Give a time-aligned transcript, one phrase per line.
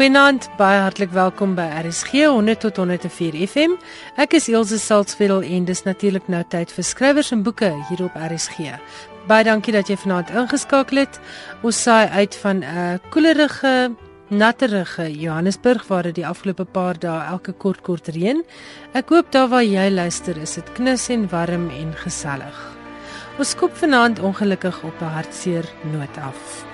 [0.00, 3.74] Goeienaand, baie hartlik welkom by RSG 100 tot 104 FM.
[4.16, 8.16] Ek is Elsje Salzwetel en dis natuurlik nou tyd vir skrywers en boeke hier op
[8.16, 8.78] RSG.
[9.28, 11.20] Baie dankie dat jy vanaand ingeskakel het.
[11.60, 13.92] Ons saai uit van 'n uh, koelerige,
[14.30, 18.40] natterige Johannesburg waar dit die afgelope paar dae elke kort kort reën.
[18.94, 22.56] Ek hoop daar waar jy luister is dit knus en warm en gesellig.
[23.38, 26.69] Ons skop vanaand ongelukkig op 'n hartseer noot af.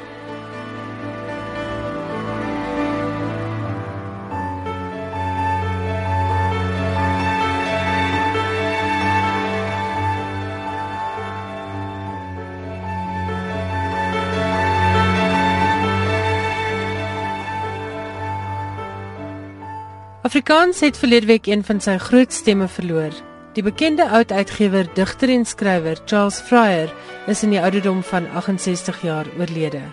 [20.26, 23.14] Afrikaans het verlede week een van sy groot stemme verloor.
[23.54, 26.90] Die bekende oud uitgewer, digter en skrywer Charles Fryer
[27.30, 29.84] is in die ouderdom van 68 jaar oorlede.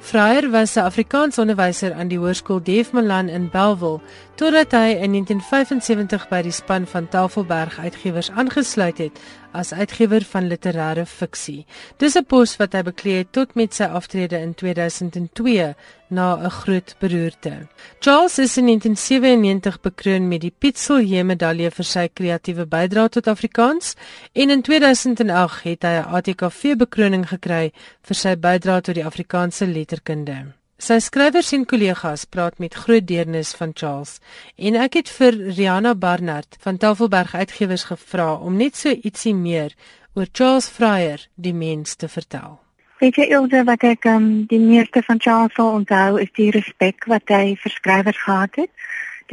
[0.00, 4.00] Fryer was 'n Afrikaans onderwyser aan die Hoërskool Def Malan in Bellville
[4.34, 9.20] totdat hy in 1975 by die span van Tafelberg Uitgewers aangesluit het
[9.52, 11.66] as uitgewer van literêre fiksie.
[11.98, 15.74] Dis 'n pos wat hy bekleed het tot met sy aftrede in 2002
[16.08, 17.68] na 'n groot beroerte.
[18.00, 23.26] Charles is in 1997 bekroon met die Piet Silje medalje vir sy kreatiewe bydrae tot
[23.26, 23.94] Afrikaans
[24.32, 29.66] en in 2008 het hy 'n ATKV bekroning gekry vir sy bydrae tot die Afrikaanse
[29.66, 30.57] letterkunde.
[30.78, 34.20] Sy skrywers en kollegas praat met groot deernis van Charles
[34.54, 39.74] en ek het vir Rihanna Barnard van Tafelberg Uitgewers gevra om net so ietsie meer
[40.14, 42.60] oor Charles Fryer die mens te vertel.
[43.02, 47.10] Weet jy Ilse wat ek um, die meeste van Charles sal onthou is die respek
[47.10, 48.70] wat hy vir skrywers gehad het,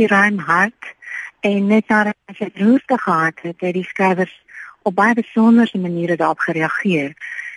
[0.01, 0.93] die ruim hart
[1.45, 4.33] en net nadat hy sy roerste gehad het, het die skrywers
[4.81, 7.13] op baie besondere maniere daarop gereageer.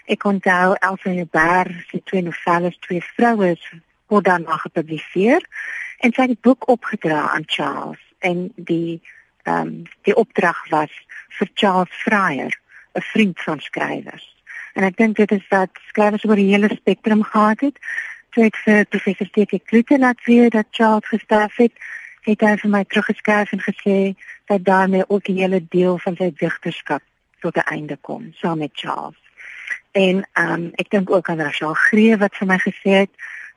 [0.08, 3.50] Ek onthou Elsa Huber se twee novelles, twee vroue
[4.08, 5.44] word daarna gepubliseer
[6.00, 9.02] en sy het die boek opgedra aan Charles en die
[9.44, 9.74] ehm um,
[10.08, 10.94] die opdrag was
[11.36, 12.56] vir Charles Fryer,
[12.96, 14.26] 'n vriend van skrywers.
[14.72, 17.76] En ek dink dit is dat skrywers oor die hele spektrum gehad het.
[18.30, 21.72] Toe ek vir professor Stefanie Klute laat weet dat Charles gesterf het,
[22.24, 24.00] het hy vir my teruggeskryf en gesê
[24.48, 27.02] dat daarmee ook 'n hele deel van sy digterskap
[27.40, 29.27] tot 'n einde kom saam met Charles.
[29.92, 33.10] En ehm um, ek dink ook aan Rachel Gree wat vir my gesê het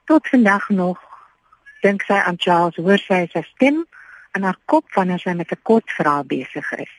[0.05, 0.99] tot vandag nog
[1.81, 3.85] dink sy aan Charles, hoor sy sy stem
[4.37, 6.95] in haar kop wanneer sy met 'n kort verhaal besig is.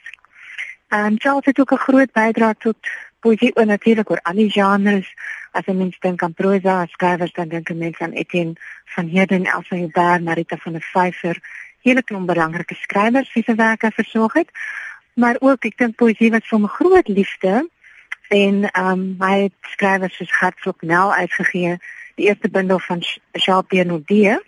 [0.88, 2.76] Ehm, Charles het ook 'n groot bydrae tot
[3.20, 5.08] poesie en natuurlik oor al die genres.
[5.52, 8.54] As 'n mens dink aan prosa, skrywers dan dink 'n mens aan Etienne
[8.84, 11.36] van Heerden, Elsa Huber, Marita van der Vyver,
[11.80, 14.50] hele klomp belangrike skrywers wie se werke versorg het.
[15.14, 17.68] Maar ook ek dink poesie was vir my groot liefde
[18.32, 21.76] en um, het skrywers soos Hartflok Nel uitgegee,
[22.14, 24.42] die eerste bundel van Jean-Pierre Naudier.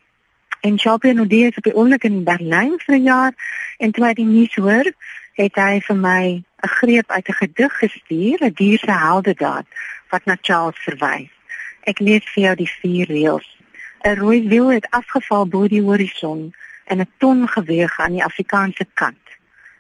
[0.61, 3.33] En Jean-Pierre Naudier is op die oomblik in Berlyn vir 'n jaar
[3.79, 4.89] en toe hy die nuus hoor,
[5.37, 6.23] het hy vir my
[6.63, 9.67] 'n greep uit 'n gedig gestuur, 'n dier se heldedaad
[10.09, 11.31] wat na Charles verwys.
[11.81, 13.49] Ek lees vir jou die vier reëls.
[14.05, 18.87] 'n Rooi wiel het afgeval bo die horison en 'n ton geweg aan die Afrikaanse
[18.95, 19.27] kant.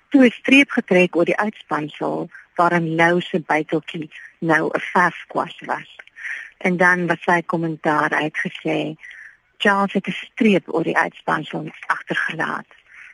[0.08, 5.90] Toe 'n streep getrek oor die uitspansel waarin Lou se buiteltjie nou 'n verfkwas was.
[6.58, 8.96] En dan wat sy kommentaar uitgesê,
[9.58, 12.66] Charles het 'n streep oor die uitspansel agtergelaat.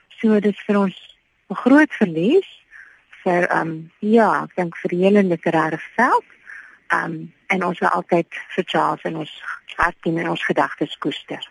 [0.09, 1.17] So dit vir ons
[1.49, 2.51] 'n groot verlies
[3.23, 6.29] vir ehm um, ja, ek dink vir die hele literêre veld.
[6.93, 9.43] Ehm um, en ons wil altyd vir Charles in ons
[9.77, 11.49] hart en ons gedagtes koester.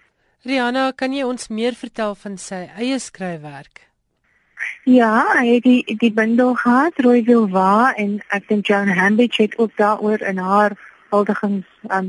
[0.48, 3.89] Rihanna, kan jy ons meer vertel van sy eie skryfwerk?
[4.90, 9.58] Ja, hy het die die bundel gehad, Rooiwil Wa en ek dink Joan Hambidge het
[9.58, 10.74] ook daaroor in haar
[11.10, 12.08] huldigings um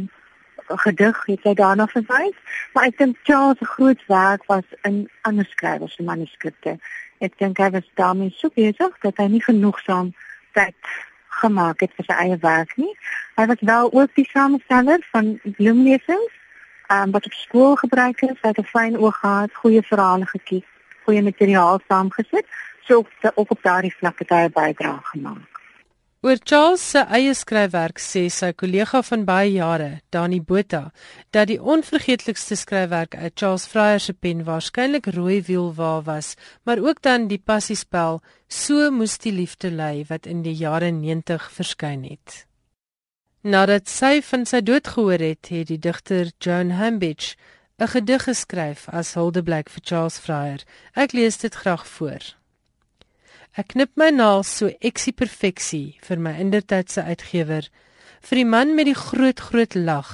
[0.84, 2.38] gedig het sy daarna verwys.
[2.72, 4.96] Maar ek dink Charles se groot werk was in
[5.28, 6.78] ander skrywers se manuskripte.
[7.20, 10.14] Ek dink hy was daarmee so besig dat hy nie genoegsaam
[10.56, 10.90] tyd
[11.42, 12.96] gemaak het vir sy eie werk nie.
[13.36, 16.42] Hy was wel ook die samesteller van bloemlesings,
[16.88, 20.68] um wat op skool gebruik is, hy het 'n fyn oog gehad, goeie verhale gekies
[21.10, 22.46] goeie materiaal saamgesit,
[22.86, 23.04] so
[23.34, 25.50] ook op daardie vlak het hy 'n bydrae gemaak.
[26.20, 30.90] Oor Charles se eie skryfwerk sê sy kollega van baie jare, Dani Botha,
[31.32, 36.34] dat die onvergeetlikste skryfwerk uit Charles Fryer se pen waarskynlik Rooi Wiel waar was,
[36.64, 41.46] maar ook dan die passiespel So moes die liefde lei wat in die jare 90
[41.56, 42.44] verskyn het.
[43.40, 47.36] Nadat sy van sy dood gehoor het, het die digter Joan Hambidge
[47.80, 50.60] 'n gedig geskryf as huldeblyk vir Charles Fryer.
[50.92, 52.39] Ek lees dit graag voor.
[53.58, 57.66] Ek knip my naels so eksie perfeksie vir my indertydse uitgewer,
[58.22, 60.10] vir die man met die groot groot lag,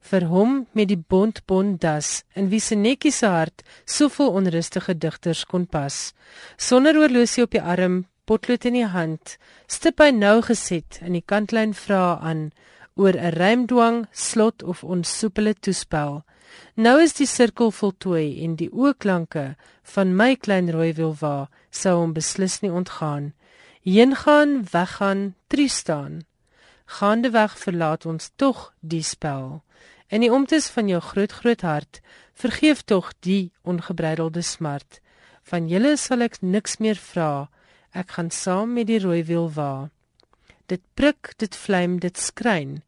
[0.00, 4.94] vir hom met die bont bont das in wie se netjie se hart soveel onrustige
[4.96, 6.14] digters kon pas.
[6.56, 9.36] Sonder oorlosie op die arm, potlood in die hand,
[9.68, 12.48] stip hy nou geset in die kantlyn vra aan
[12.96, 16.24] oor 'n rymdwang, slot of onsoepele toespel.
[16.74, 19.56] Nou is die sirkel voltooi en die ooklanke
[19.94, 23.32] van my klein rooi wilwa sou hom beslis nie ontgaan.
[23.82, 26.24] Heen gaan, weggaan, tristaan.
[26.98, 29.62] Gaande weg verlaat ons tog die spel.
[30.08, 32.00] In die omtes van jou groot groot hart,
[32.34, 35.00] vergeef tog die ongebreidelde smart.
[35.42, 37.48] Van julle sal ek niks meer vra.
[37.92, 39.88] Ek gaan saam met die rooi wiel wa.
[40.68, 42.82] Dit prik, dit vlam, dit skryn.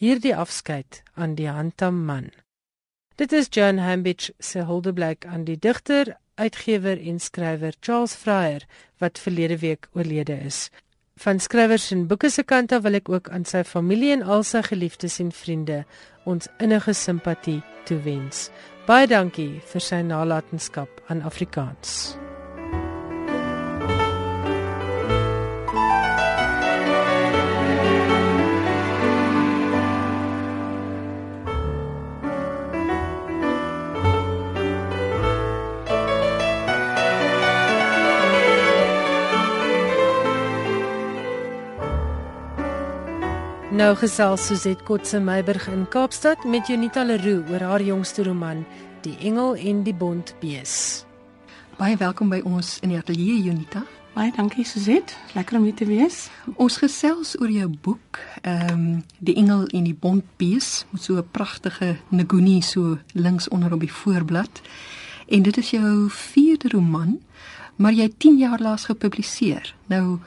[0.00, 2.32] Hierdie afskeid aan die handam man.
[3.16, 8.66] Dit is John Hambidge se huldeblyk aan die digter, uitgewer en skrywer Charles Fryer
[9.00, 10.68] wat verlede week oorlede is.
[11.16, 14.44] Van skrywers en boeke se kant af wil ek ook aan sy familie en al
[14.44, 15.80] sy geliefdes en vriende
[16.28, 18.50] ons innige simpatie toewens.
[18.84, 22.18] Baie dankie vir sy nalatenskap aan Afrikaans.
[43.76, 48.62] Nou gesels Suzette Kotse Meiburg in Kaapstad met Jonita Leroux oor haar jongste roman
[49.04, 51.04] Die Engel en die Bond Bees.
[51.76, 53.82] Baie welkom by ons in die ateljee Jonita.
[54.14, 55.12] Baie dankie Suzette.
[55.36, 56.30] Lekker om hier te wees.
[56.54, 58.86] Ons gesels oor jou boek, ehm um,
[59.20, 63.80] Die Engel en die Bond Bees, met so 'n pragtige nguni so links onder op
[63.80, 64.62] die voorblad.
[65.28, 67.20] En dit is jou vierde roman,
[67.76, 69.74] maar jy het 10 jaar laas gepubliseer.
[69.86, 70.18] Nou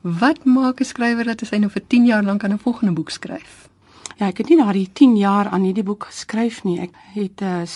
[0.00, 3.10] Wat maak 'n skrywer dat hy nou vir 10 jaar lank aan 'n volgende boek
[3.10, 3.68] skryf?
[4.16, 6.80] Ja, ek het nie daardie 10 jaar aan hierdie boek geskryf nie.
[6.80, 7.68] Ek het 'n uh, eh,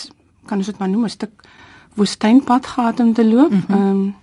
[0.45, 1.43] kan ons dit maar noem 'n stuk
[1.93, 3.51] woestynpad gehad om te loop.
[3.51, 3.71] Mhm.
[3.71, 4.15] Ehm mm um,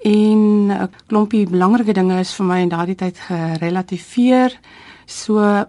[0.00, 4.58] en 'n klompie belangrike dinge is vir my in daardie tyd gerelativeer.
[5.06, 5.64] So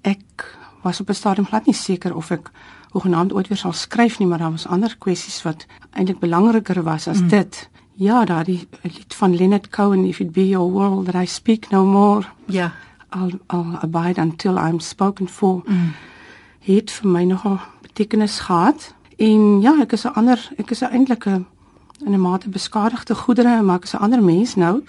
[0.00, 2.50] ek was op 'n stadium glad nie seker of ek
[2.90, 7.08] hoegenaamd ooit weer sal skryf nie, maar daar was ander kwessies wat eintlik belangriker was
[7.08, 7.28] as mm.
[7.28, 7.68] dit.
[8.02, 11.84] Ja, daardie lied van Leonard Cohen if it be your world that I speak no
[11.84, 12.26] more.
[12.46, 12.72] Ja.
[13.10, 15.62] I'll, I'll abide until I'm spoken for.
[15.66, 15.92] Mm.
[16.60, 18.94] Het vir my nogal betekenis gehad.
[19.16, 21.46] En ja, ek is 'n ander, ek is eintlik 'n
[22.04, 24.82] in 'n mate beskadigde goedere, maar ek is 'n ander mens nou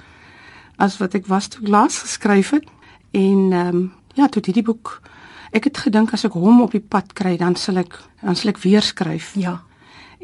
[0.75, 2.65] as wat ek was toe ek laas geskryf het.
[3.12, 5.01] En ehm um, ja, toe hierdie boek
[5.51, 8.50] ek het gedink as ek hom op die pad kry, dan sal ek dan sal
[8.50, 9.33] ek weer skryf.
[9.36, 9.62] Ja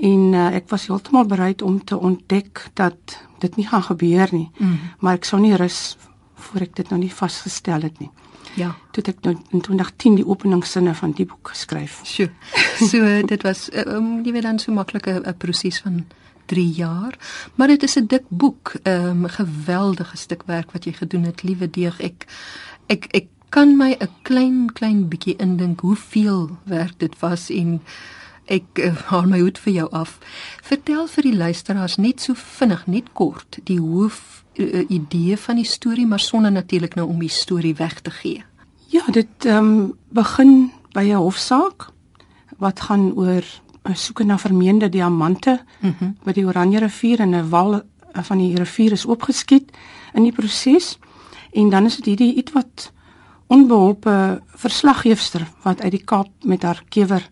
[0.02, 4.50] en uh, ek was heeltemal bereid om te ontdek dat dit nie gaan gebeur nie.
[4.58, 4.80] Mm.
[5.00, 5.98] maar ek sou nie rus
[6.36, 8.10] voor ek dit nou nie vasgestel het nie.
[8.58, 8.74] Ja.
[8.92, 12.00] Toe ek nou in 2010 die openingssinne van die boek geskryf.
[12.04, 12.28] So
[12.80, 13.04] so
[13.34, 16.06] dit was um, die weer dan so maklike 'n proses van
[16.50, 17.18] 3 jaar.
[17.56, 21.44] Maar dit is 'n dik boek 'n um, geweldige stuk werk wat jy gedoen het
[21.44, 22.26] liewe deeg ek
[22.88, 27.82] ek ek kan my 'n klein klein bietjie indink hoeveel werk dit was en
[28.50, 30.18] ek uh, haal my hoed vir jou af.
[30.66, 35.68] Vertel vir die luisteraars net so vinnig, net kort, die hoof uh, idee van die
[35.68, 38.44] storie, maar sonder natuurlik nou om die storie weg te gee.
[38.90, 41.92] Ja, dit ehm um, begin by 'n hofsaak
[42.58, 43.44] wat gaan oor
[43.86, 46.16] 'n soeke na vermeende diamante mm -hmm.
[46.24, 47.82] by die Oranje rivier en 'n wal
[48.14, 49.72] van die rivier is opgeskiet
[50.14, 50.98] in die proses.
[51.52, 52.92] En dan is dit hierdie ietwat
[53.48, 57.30] onbeholpe verslaggeefster wat uit die Kaap met haar kewer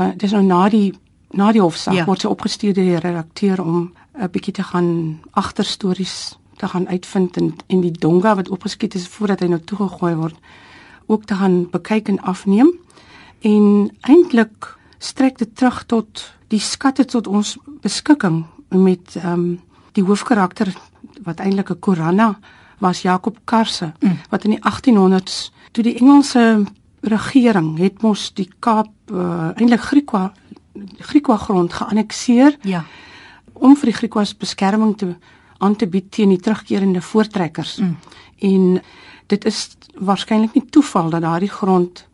[0.00, 0.92] uh, dis nou na die
[1.34, 2.04] na die hofsaak ja.
[2.06, 7.36] word sy opgestuur deur die redakteur om 'n bietjie te gaan agterstories te gaan uitvind
[7.36, 10.36] en en die donga wat opgeskiet is voordat hy nou toegegooi word
[11.06, 12.70] ook te gaan bekyk en afneem
[13.40, 19.60] en eintlik strek dit terug tot die skatte tot ons beskikking met ehm um,
[19.94, 20.74] die hoofkarakter
[21.22, 22.38] wat eintlik 'n Koranna
[22.78, 24.18] was Jakob Karse mm.
[24.30, 26.64] wat in die 1800s toe die Engelse
[27.04, 30.32] regering het mos die Kaap uh, eintlik Griekwa
[30.98, 32.56] Griekwa grond geannekseer.
[32.66, 32.84] Ja.
[33.52, 35.14] Om vir die Griekwas beskerming te
[35.58, 37.76] aan te bied teen die terugkerende voortrekkers.
[37.78, 37.96] Mm.
[38.38, 38.82] En
[39.26, 42.06] dit is waarskynlik nie toeval dat daardie grond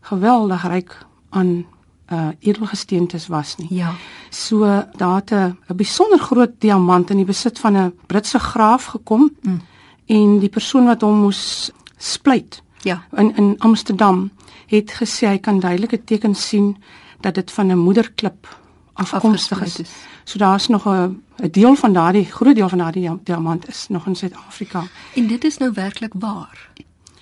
[0.00, 0.98] geweldig ryk
[1.30, 1.64] aan
[2.12, 3.68] uh edelgesteentes was nie.
[3.70, 3.94] Ja.
[4.30, 9.30] So daar het 'n besonder groot diamant in die besit van 'n Britse graaf gekom
[9.40, 9.60] mm.
[10.06, 14.30] en die persoon wat hom moes splyt Ja, in in Amsterdam
[14.66, 16.76] het gesê hy kan duidelike tekens sien
[17.20, 18.58] dat dit van 'n moederklip
[18.92, 19.78] afkomstig is.
[19.78, 19.90] is.
[20.24, 24.06] So daar's nog 'n 'n deel van daardie groot deel van daardie diamant is nog
[24.06, 24.84] in Suid-Afrika.
[25.14, 26.70] En dit is nou werklik waar.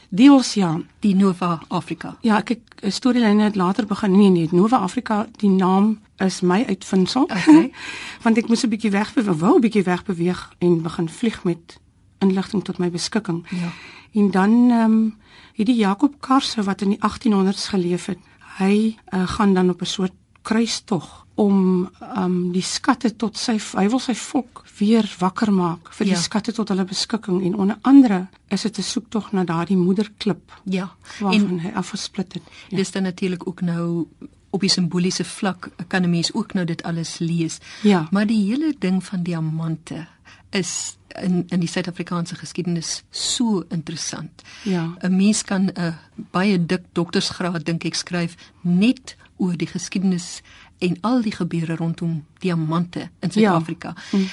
[0.09, 0.81] Deels ja.
[0.99, 2.17] Die Nova Afrika.
[2.21, 4.11] Ja, ek het 'n storielyne het later begin.
[4.11, 7.23] Nee nee, Nova Afrika, die naam is my uitvindsel.
[7.23, 7.73] Okay.
[8.23, 11.81] Want ek moes 'n bietjie wegbeweeg, wou 'n bietjie wegbeweeg en begin vlieg met
[12.19, 13.47] inligting tot my beskikking.
[13.49, 13.69] Ja.
[14.13, 15.17] En dan ehm um,
[15.55, 18.19] het die Jakob Karse wat in die 1800s geleef het,
[18.59, 20.13] hy uh, gaan dan op 'n soort
[20.43, 26.07] kruistog om um die skatte tot sy hy wil sy volk weer wakker maak vir
[26.07, 26.21] die Ja.
[26.21, 30.91] skatte tot hulle beskikking en onder andere is dit 'n soektog na daardie moederklip Ja.
[31.21, 32.43] waarvan En hy afgesplit het.
[32.69, 32.77] Ja.
[32.77, 34.07] dis dan natuurlik ook nou
[34.51, 37.59] op die simboliese vlak kan 'n mens ook nou dit alles lees.
[37.83, 38.09] Ja.
[38.11, 40.07] Maar die hele ding van diamante
[40.51, 44.43] is in in die Suid-Afrikaanse geskiedenis so interessant.
[44.65, 44.97] Ja.
[45.03, 45.95] 'n Mens kan 'n
[46.31, 50.43] baie dik doktorsgraad dink ek skryf net oor die geskiedenis
[50.79, 53.95] en al die gebeure rondom diamante in Suid-Afrika.
[54.11, 54.19] Ja.
[54.19, 54.27] Mm.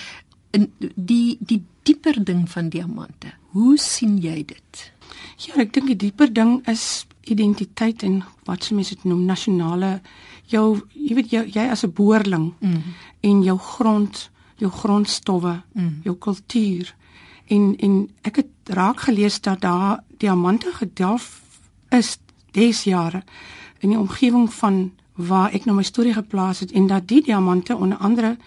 [0.51, 3.33] En die die dieper ding van diamante.
[3.51, 4.91] Hoe sien jy dit?
[5.37, 10.01] Ja, ek dink die dieper ding is identiteit en wat se mense dit noem nasionale
[10.51, 12.83] jou jy weet jou, jy as 'n boerling mm.
[13.21, 15.99] en jou grond, jou grondstowwe, mm.
[16.03, 16.95] jou kultuur.
[17.47, 21.41] En en ek het raak gelees dat daar diamante gedelf
[21.89, 22.17] is
[22.51, 23.23] des jare
[23.79, 27.75] in die omgewing van waar ek nou my storie geplaas het en dat die diamante
[27.75, 28.37] onder andere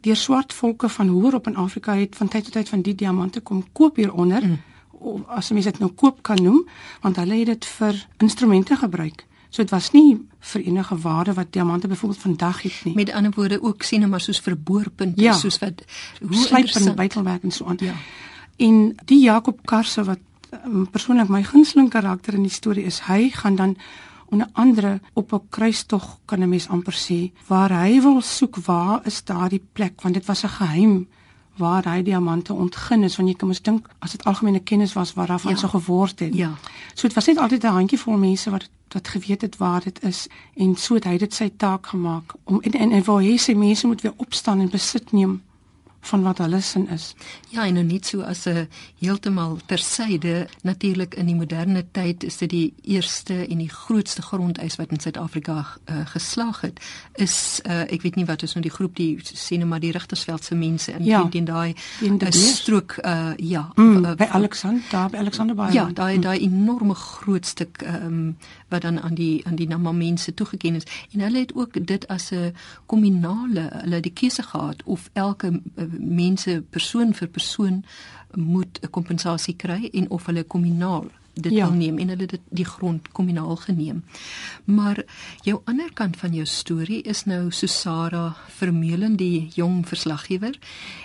[0.00, 2.94] deur swart volke van hoër op in Afrika het van tyd tot tyd van die
[2.94, 4.42] diamante kom koop hieronder.
[4.46, 4.60] Mm
[5.02, 6.62] of as mens dit nou koop kan noem
[7.02, 9.26] want hulle het dit vir instrumente gebruik.
[9.52, 10.16] So dit was nie
[10.52, 12.94] vir enige waarde wat diamante byvoorbeeld vandag het nie.
[12.94, 15.32] Met ander woorde ook sien maar soos verboorpunte Ja.
[15.32, 15.82] soos wat
[16.20, 16.96] hoe slyp en interessant.
[16.96, 17.76] bytelwerk en so aan.
[17.80, 17.92] Ja.
[18.56, 20.18] En die Jakob Karse wat
[20.64, 23.76] um, persoonlik my gunsteling karakter in die storie is, hy gaan dan
[24.32, 29.00] onder andere op 'n kruistog kan 'n mens amper sê waar hy wil soek waar
[29.06, 31.06] is daardie plek want dit was 'n geheim
[31.56, 35.12] waar hy diamante ontgin is want jy kan mos dink as dit algemene kennis was
[35.14, 35.56] waar daarvan Ja.
[35.56, 35.62] ja.
[35.62, 36.34] so geword het.
[36.34, 36.50] Ja.
[36.94, 40.26] So dit was net altyd 'n handjievol mense wat wat geweet het waar dit is
[40.54, 43.54] en so het hy dit sy taak gemaak om en en, en wou hê sy
[43.54, 45.40] mense moet weer opstaan en besit neem
[46.02, 47.14] van wat hulle sin is.
[47.48, 48.68] Ja, en nou net so as 'n
[48.98, 54.76] heeltemal tersyde, natuurlik in die moderne tyd is dit die eerste en die grootste grondeis
[54.76, 56.80] wat in Suid-Afrika uh, geslaag het,
[57.14, 59.90] is uh, ek weet nie wat is nou die groep die sê net maar die
[59.92, 61.22] Rigtersveldse mense in Ja.
[61.24, 61.74] die in daai
[62.18, 62.56] Beers.
[62.56, 65.72] strook uh, ja, Mm, uh, by Alexander, daar by Alexander Baai.
[65.72, 68.36] Ja, daai daai enorme groot stuk ehm um,
[68.68, 70.82] wat dan aan die aan die Nama mense toegeken is.
[71.12, 72.54] En hulle het ook dit as 'n
[72.86, 75.60] kommunale, hulle die keuse gehad of elke
[75.98, 77.84] mense persoon vir persoon
[78.34, 81.66] moet 'n kompensasie kry en of hulle kommunaal dit Ja.
[81.68, 84.04] wil neem en hulle dit die grond kommunaal geneem.
[84.64, 85.04] Maar
[85.42, 90.58] jou ander kant van jou storie is nou Susara Vermeulen die jong verslaggewer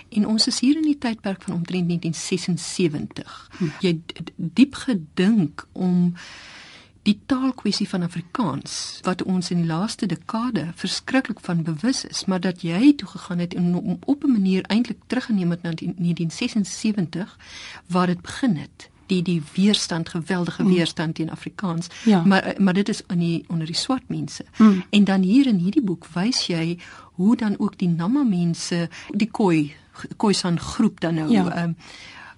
[0.10, 3.50] en ons is hier in die tydperk van omtrent 1976.
[3.58, 3.66] Hm.
[3.80, 4.02] Jy
[4.36, 6.14] diep gedink om
[7.08, 12.40] die taalkwessie van Afrikaans wat ons in die laaste dekade verskriklik van bewus is, maar
[12.44, 15.94] dat jy toe gegaan het en om op 'n manier eintlik teruggeneem het na die
[15.98, 17.38] 1976
[17.88, 22.24] waar dit begin het die die weerstand geweldige weerstand teen Afrikaans Ja.
[22.24, 24.84] maar maar dit is aan die onder die swart mense Mm.
[24.90, 26.78] en dan hier in hierdie boek wys jy
[27.16, 29.74] hoe dan ook die Nama mense die Khoi
[30.18, 31.56] Khoisan groep dan nou Ja.
[31.56, 31.72] ehm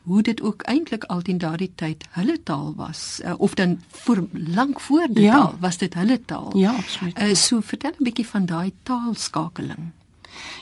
[0.03, 4.27] hoe dit ook eintlik al teen daardie tyd hulle taal was uh, of dan voor
[4.33, 5.37] lank voor dit Ja.
[5.37, 6.57] al was dit hulle taal.
[6.57, 7.19] Ja, absoluut.
[7.21, 9.91] Uh, so vertel 'n bietjie van daai taalskakeling.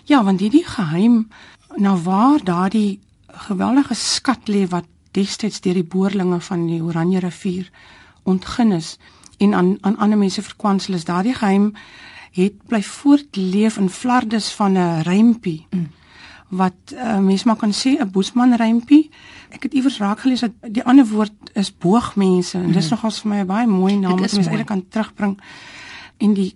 [0.04, 1.28] Ja, want hierdie geheim
[1.76, 7.70] na waar daardie geweldige skat lê wat destyds deur die boerlinge van die Oranje rivier
[8.24, 8.98] ontgin is
[9.38, 11.04] en aan aan ander mense verkwansel is.
[11.06, 11.74] Daardie geheim
[12.32, 15.66] het bly voortleef in flardes van 'n rympie.
[15.70, 15.88] Mm.
[16.48, 19.10] Wat uh, mens maar kan sê 'n boesman rympie.
[19.50, 22.90] Ek het iewers raak gelees dat die ander woord is boogmense en dis mm.
[22.90, 25.40] nogals vir my 'n baie mooi naam wat mens eintlik kan terugbring.
[26.18, 26.56] En die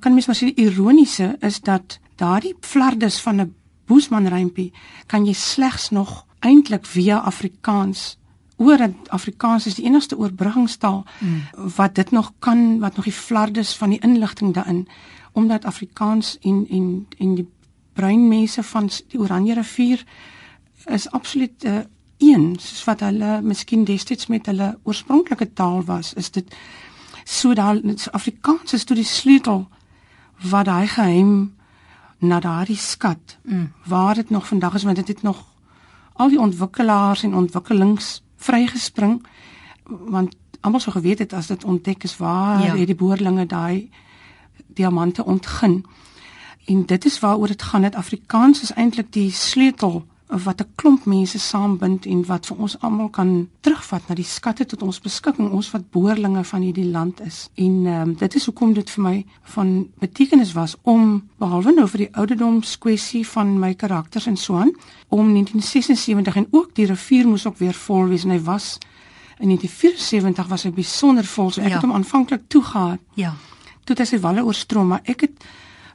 [0.00, 3.54] kan mens maar sê die ironiese is dat daardie flardes van 'n
[3.86, 4.72] boesman rympie
[5.06, 8.18] kan jy slegs nog eintlik via Afrikaans
[8.56, 11.70] oor dat Afrikaans is die enigste oorbruggingstaal mm.
[11.76, 14.88] wat dit nog kan wat nog die flardes van die inligting daarin
[15.32, 17.48] omdat Afrikaans en en en die
[18.00, 20.04] bruin mense van die Oranje rivier
[20.88, 21.82] is absoluut uh,
[22.20, 26.56] een soos wat hulle miskien destyds met hulle oorspronklike taal was is dit
[27.24, 27.80] so daar
[28.10, 29.68] Afrikaans is toe die sleutel
[30.50, 31.54] wat daai geheim
[32.18, 33.72] na daardie skat mm.
[33.86, 35.44] waar dit nog vandag is want dit het nog
[36.12, 39.20] al die ontwikkelaars en ontwikkelings vrygespring
[39.88, 42.76] want almal sou geweet het as dit ontdek is waar Ja.
[42.76, 43.90] het die boerlinge daai
[44.66, 45.84] diamante ontgin
[46.70, 51.04] en dit is waaroor dit gaan dat Afrikaans is eintlik die sleutel wat 'n klomp
[51.04, 55.50] mense saambind en wat vir ons almal kan terugvat na die skatte tot ons beskikking
[55.50, 57.48] ons wat boerlinge van hierdie land is.
[57.54, 61.88] En ehm um, dit is hoekom dit vir my van betekenis was om behalwe nou
[61.88, 64.72] vir die ouderdomskwessie van my karakters en so aan
[65.08, 68.78] om 1976 en ook die rivier moes ook weer vol wees en hy was
[69.38, 71.74] in 1974 was hy besonder vol so ek ja.
[71.74, 72.98] het hom aanvanklik toegegaan.
[73.14, 73.34] Ja.
[73.84, 75.44] Toe het hy sy walle oorstroom maar ek het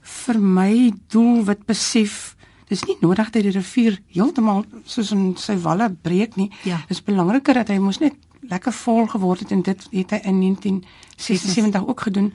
[0.05, 2.35] vir my doelwit besef
[2.65, 6.47] Dis nie nodig dat die rivier heeltemal soos in sy walle breek nie.
[6.65, 6.79] Ja.
[6.89, 8.15] Dis belangriker dat hy mos net
[8.49, 12.31] lekker vol geword het en dit het hy in 1976 ook gedoen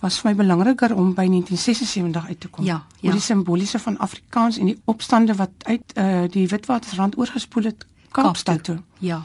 [0.00, 2.64] was vir my belangriker om by 1976 uit te kom.
[2.64, 3.08] Ja, ja.
[3.08, 7.86] Oor die simboliese van Afrikaans en die opstande wat uit uh, die Witwatersrand oorgespoel het
[8.14, 8.78] Kaapstad toe.
[9.04, 9.24] Ja.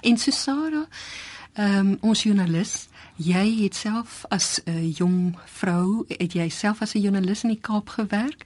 [0.00, 0.86] En Susara,
[1.52, 2.86] ehm um, ons joernalis,
[3.22, 7.50] jy het self as 'n uh, jong vrou, het jy self as 'n joernalis in
[7.50, 8.44] die Kaap gewerk?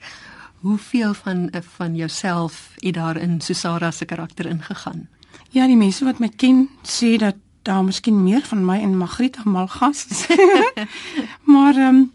[0.60, 5.08] Hoeveel van eh, van jouself het daar in Susara se karakter ingegaan?
[5.50, 9.42] Ja, die mense wat my ken sê dat daar miskien meer van my in Magrieta
[9.44, 10.26] Malgas is.
[11.54, 12.12] maar ehm um,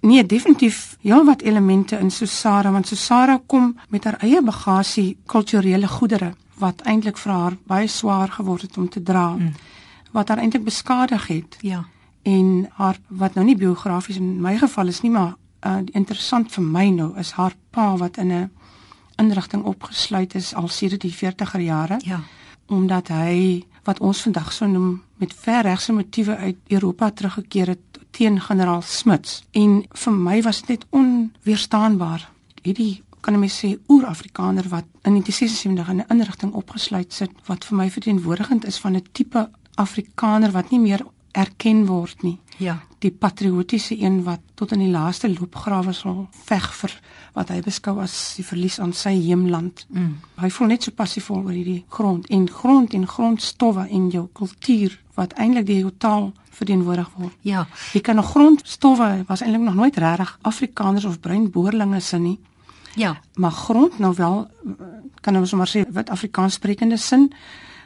[0.00, 5.88] nee, definitief heel wat elemente in Susara want Susara kom met haar eie bagasie kulturele
[5.88, 9.28] goedere wat eintlik vir haar baie swaar geword het om te dra.
[9.28, 9.52] Mm.
[10.10, 11.56] Wat haar eintlik beskadig het.
[11.60, 11.84] Ja.
[12.22, 15.34] En haar wat nou nie biografies in my geval is nie, maar
[15.66, 18.50] uh, interessant vir my nou is haar pa wat in 'n
[19.16, 22.00] inrigting opgesluit is al sedert die 40er jare.
[22.04, 22.20] Ja.
[22.66, 28.40] Omdat hy wat ons vandag sou noem met verregse motiewe uit Europa teruggekeer het teen
[28.40, 29.42] generaal Smuts.
[29.50, 32.30] En vir my was dit net onweerstaanbaar.
[32.62, 37.76] Hierdie kan ek sê oer-Afrikaner wat in 1976 in 'n inrigting opgesluit sit wat vir
[37.76, 41.04] my verteenwoordigend is van 'n tipe Afrikaner wat nie meer
[41.38, 42.38] erken word nie.
[42.58, 42.78] Ja.
[42.98, 46.94] Die patriotiese een wat tot in die laaste loopgrawe sal veg vir
[47.36, 49.84] wat hy beskou as die verlies aan sy heemland.
[49.94, 50.16] Mm.
[50.42, 54.98] Hy voel net so passief oor hierdie grond en grond en grondstowwe en jou kultuur
[55.18, 57.38] wat eintlik die jou taal verteenwoordig word.
[57.46, 57.66] Ja.
[57.94, 62.38] Jy kan nog grondstowwe was eintlik nog nooit regtig Afrikaners of bruin boerlinge sin nie.
[62.98, 63.20] Ja.
[63.34, 64.50] Maar grond nou wel
[65.20, 67.30] kan ons maar sê wat Afrikaans sprekende sin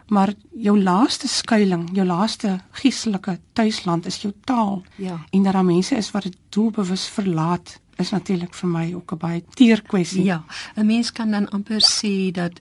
[0.09, 4.83] maar jou laaste skuilings, jou laaste geestelike tuisland is jou taal.
[4.97, 5.21] Ja.
[5.31, 9.19] En dat daar mense is wat dit doelbewus verlaat is natuurlik vir my ook 'n
[9.19, 10.25] baie teer kwessie.
[10.25, 10.45] Ja,
[10.77, 12.53] 'n mens kan dan amper sê dat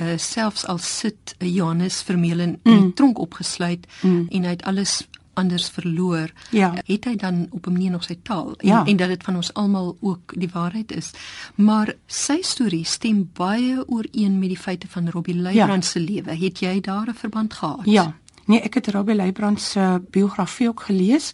[0.00, 2.94] uh, selfs al sit 'n Johannes Vermeulen in mm.
[2.94, 4.26] tronk opgesluit mm.
[4.28, 6.72] en hy het alles anders verloor, ja.
[6.86, 8.84] het hy dan op 'n manier nog sy taal en, ja.
[8.84, 11.10] en dat dit van ons almal ook die waarheid is.
[11.54, 15.80] Maar sy storie stem baie ooreen met die feite van Robbie ja.
[15.80, 16.36] se lewe.
[16.36, 17.80] Het jy daar 'n verband gehad?
[17.84, 18.14] Ja.
[18.44, 21.32] Nee, ek het Robbie Leibrand se biografie ook gelees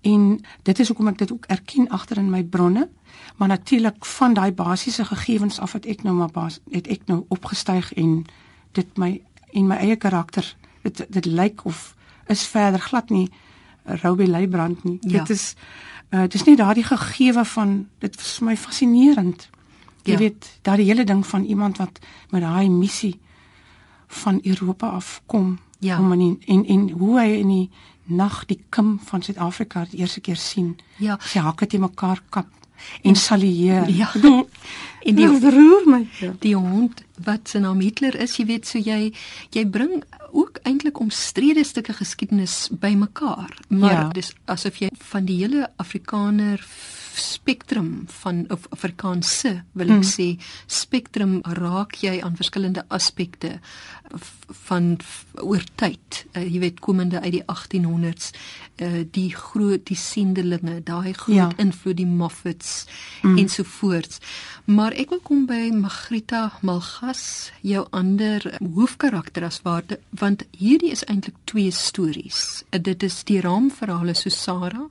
[0.00, 2.88] en dit is hoekom ek dit ook erken agter in my bronne.
[3.36, 7.24] Maar natuurlik van daai basiese gegevens af het ek nou maar bas, het ek nou
[7.28, 8.24] opgestyg en
[8.72, 9.22] dit my
[9.52, 11.94] en my eie karakter dit dit lyk of
[12.30, 13.28] is verder glad nie
[14.02, 14.98] Robbie Leibrand nie.
[15.00, 15.18] Ja.
[15.18, 15.54] Dit is
[16.10, 19.48] uh dis nie daardie gegewe van dit is vir my fascinerend.
[20.02, 20.18] Jy ja.
[20.18, 21.98] weet, daardie hele ding van iemand wat
[22.30, 23.20] met daai missie
[24.06, 25.98] van Europa af kom ja.
[25.98, 27.70] om in en en hoe hy in die
[28.04, 30.76] nag die kim van Suid-Afrika die eerste keer sien.
[30.98, 31.18] Ja.
[31.22, 32.48] Sy hakke te mekaar kap
[33.02, 33.88] en salieer.
[33.90, 34.10] Ja.
[35.08, 36.00] en die roer my.
[36.20, 36.32] Ja.
[36.38, 39.12] Die hond wat se naam Hitler is, jy weet, so jy
[39.54, 44.08] jy bring ook eintlik omstrede stukke geskiedenis bymekaar, maar ja.
[44.14, 46.62] dis asof jy van die hele Afrikaner
[47.18, 50.10] spektrum van of Afrikaanse wil ek hmm.
[50.10, 50.28] sê
[50.70, 53.58] spektrum raak jy aan verskillende aspekte
[54.66, 54.96] van
[55.38, 58.32] oor tyd uh, jy weet komende uit die 1800s
[58.82, 61.48] uh, die groot die sendelinge daai groot ja.
[61.62, 62.86] invloed die Moffats
[63.22, 63.38] hmm.
[63.38, 64.20] ensovoorts
[64.70, 71.06] maar ek wil kom by Magrita Malgas jou ander hoofkarakter as waarde want hierdie is
[71.06, 74.88] eintlik twee stories uh, dit is die raamverhale so Sarah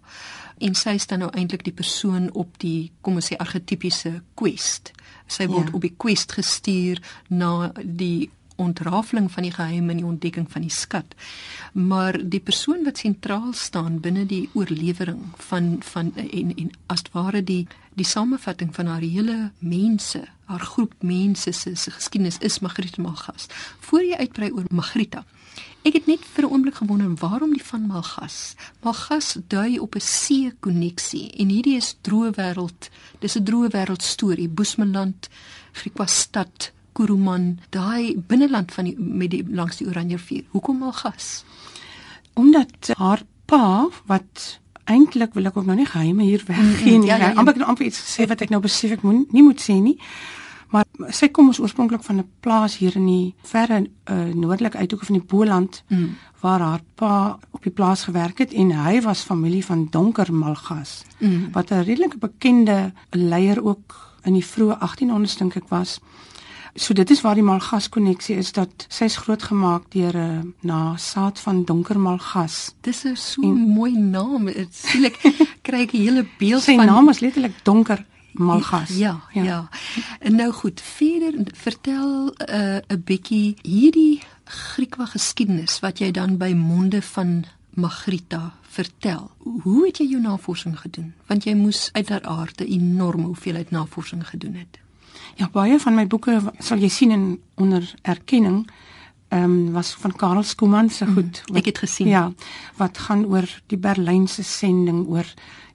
[0.60, 4.94] en sy is dan nou eintlik die persoon op die kom ons sê argetipiese quest.
[5.30, 5.78] Sy word ja.
[5.78, 10.74] op die quest gestuur na die ontrafeling van die geheim en die ontdekking van die
[10.74, 11.16] skat.
[11.74, 17.44] Maar die persoon wat sentraal staan binne die oorlewering van van en en as ware
[17.44, 17.66] die
[18.00, 23.48] die samevatting van haar hele mense, haar groep mense se geskiedenis is Magrieta Malgas.
[23.80, 25.26] Voor jy uitbrei oor Magrieta,
[25.90, 28.56] Ek het net vir 'n oomblik gewonder waarom die van Malgas.
[28.84, 32.90] Malgas dui op 'n see koneksie en hierdie is droë wêreld.
[33.20, 34.48] Dis 'n droë wêreld storie.
[34.48, 35.30] Boesmanland,
[35.72, 40.44] Griquastad, Kuruman, daai binneland van die met die langs die Oranje rivier.
[40.50, 41.44] Hoekom Malgas?
[42.34, 47.08] Omdat haar pa wat eintlik wil ek ook nou nie geheime hier weggee nie.
[47.08, 47.34] Ja, ja, ja.
[47.34, 49.98] Amper amper iets gesê wat ek nou besef ek moet nie moet sê nie.
[50.70, 55.06] Maar sy kom ons oorspronklik van 'n plaas hier in die verre uh, noordelike uithoeke
[55.06, 56.16] van die Boland mm.
[56.42, 61.04] waar haar pa op die plaas gewerk het en hy was familie van Donker Malgas
[61.20, 61.52] mm.
[61.52, 66.00] wat 'n redelike bekende leier ook in die vroeë 1800s dink ek was.
[66.76, 71.40] So dit is waar die malgas koneksie is dat sy's grootgemaak deur 'n uh, nasaad
[71.40, 72.76] van donker malgas.
[72.82, 74.46] Dis 'n so en, mooi naam.
[74.46, 75.18] Dit skielik
[75.68, 78.06] kry ek 'n hele beeld sy van Sy naam is letterlik donker
[78.40, 78.98] malgas.
[78.98, 79.44] Ja, ja.
[79.44, 79.70] ja.
[80.20, 86.38] En nou goed, verder vertel 'n uh, 'n bietjie hierdie Griekwa geskiedenis wat jy dan
[86.38, 89.32] by monde van Magrita vertel.
[89.38, 91.14] Hoe het jy jou navorsing gedoen?
[91.28, 94.80] Want jy moes uit haar aard 'n enorme hoeveelheid navorsing gedoen het.
[95.36, 98.68] Ja, baie van my boeke sal jy sien in onder erkenning
[99.30, 101.44] ehm um, was van Karel Skooman se goed.
[101.46, 102.08] Mm, ek het gesien.
[102.08, 102.32] Ja,
[102.78, 105.26] wat gaan oor die Berlynse sending oor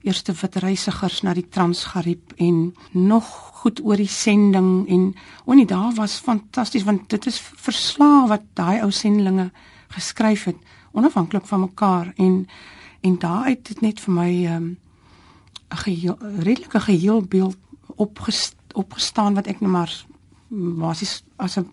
[0.03, 3.25] eerste wit reisigers na die Transgariep en nog
[3.61, 5.15] goed oor die sending en
[5.45, 9.51] o nee, daar was fantasties want dit is verslae wat daai ou sendlinge
[9.95, 10.57] geskryf het
[10.91, 12.47] onafhanklik van mekaar en
[13.01, 14.77] en daaruit het net vir my ehm um,
[15.71, 17.57] 'n geheel redelike geheel beeld
[17.95, 19.91] opgestel opgestaan wat ek nou maar
[20.49, 21.71] basies as 'n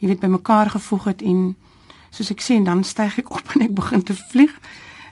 [0.00, 1.56] jy weet bymekaar gevoeg het en
[2.10, 4.54] soos ek sê en dan styg ek op en ek begin te vlieg.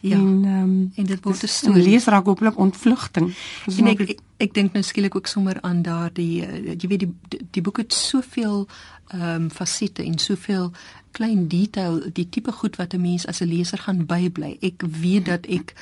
[0.00, 0.14] Ja.
[0.14, 1.82] En ehm um, en dit word 'n storie.
[1.82, 3.34] Lees raak hopelik ontvlugting.
[3.66, 7.12] En ek ek, ek dink nou skielik ook sommer aan daardie uh, jy weet die
[7.28, 8.68] die, die boek het soveel
[9.08, 10.72] ehm um, fasette en soveel
[11.10, 14.56] klein detail, die tipe goed wat 'n mens as 'n leser gaan bybly.
[14.60, 15.74] Ek weet dat ek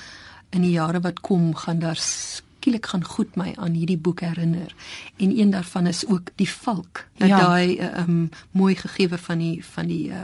[0.51, 2.01] in die jare wat kom gaan daar
[2.67, 4.75] skielik gaan goed my aan hierdie boek herinner.
[5.23, 7.05] En een daarvan is ook die valk.
[7.17, 7.39] Dat ja.
[7.39, 10.17] daai uh, um mooi gegewe van die van die uh,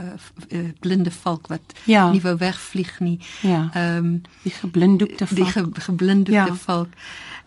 [0.51, 2.11] uh blinde valk wat ja.
[2.11, 3.19] nie wou wegvlieg nie.
[3.41, 3.69] Ja.
[3.97, 5.39] Um die geblinddoekte valk.
[5.39, 6.59] Die ge, geblinddoekte ja.
[6.65, 6.91] valk.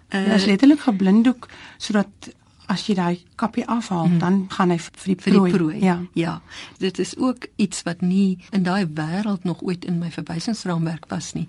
[0.08, 2.32] Uh ja, is letterlik geblinddoek sodat
[2.66, 4.18] as jy daai kappie afhaal, hmm.
[4.18, 5.34] dan gaan hy vir die prooi.
[5.36, 5.84] Vir die prooi.
[5.84, 6.00] Ja.
[6.12, 6.40] Ja.
[6.78, 11.34] Dit is ook iets wat nie in daai wêreld nog ooit in my verwysingsraamwerk was
[11.36, 11.46] nie.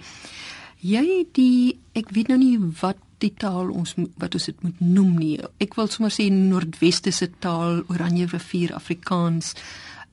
[0.81, 5.15] Jy die ek weet nou nie wat die taal ons wat ons dit moet noem
[5.17, 5.35] nie.
[5.63, 9.55] Ek wil sommer sê Noordweste se taal, Oranje rivier Afrikaans,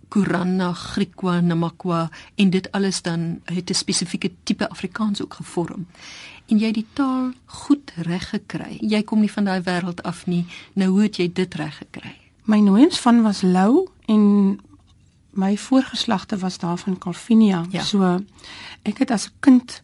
[0.08, 2.08] Kurana, Griekwa, Namakwa
[2.40, 5.86] en dit alles dan het 'n spesifieke tipe Afrikaans ook gevorm.
[6.46, 8.78] En jy die taal goed reg gekry.
[8.80, 10.46] Jy kom nie van daai wêreld af nie.
[10.72, 12.16] Nou hoe het jy dit reg gekry?
[12.44, 14.60] My nooiens van was Lou en
[15.30, 17.64] my voorgeslagte was daar van Calvinia.
[17.70, 17.82] Ja.
[17.82, 18.20] So
[18.82, 19.82] ek het as 'n kind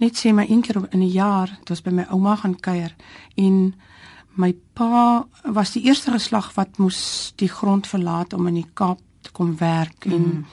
[0.00, 2.94] net sê my een keer in 'n jaar, dit was by my ouma gaan kuier
[3.36, 3.74] en
[4.36, 9.00] my pa was die eerste geslag wat moes die grond verlaat om in die Kaap
[9.20, 10.12] te kom werk mm.
[10.12, 10.46] en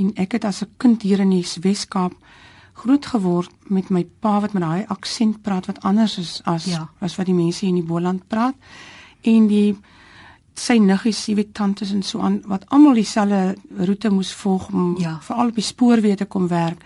[0.00, 2.14] en ek het as 'n kind hier in die Wes-Kaap
[2.72, 6.88] groot geword met my pa wat met daai aksent praat wat anders is as ja.
[7.00, 8.54] as wat die mense in die Boland praat
[9.22, 9.76] en die
[10.54, 14.96] sy niggies, jy weet tantes en so aan wat almal dieselfde roete moes volg om
[14.98, 15.18] ja.
[15.20, 16.84] veral op die spoorweë te kom werk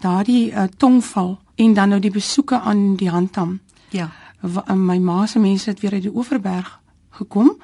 [0.00, 3.60] daardie uh, tongval en dan nou die besoeke aan die handtam.
[3.90, 4.10] Ja.
[4.40, 7.56] W uh, my ma se mense het weer uit die Oeverberg gekom